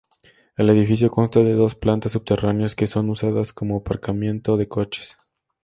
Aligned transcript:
El 0.57 0.71
edificio 0.71 1.11
consta 1.11 1.41
de 1.43 1.53
dos 1.53 1.75
plantas 1.75 2.13
subterráneas 2.13 2.73
que 2.75 2.87
son 2.87 3.11
usadas 3.11 3.53
como 3.53 3.77
aparcamiento 3.77 4.57
de 4.57 4.67
coches. 4.67 5.15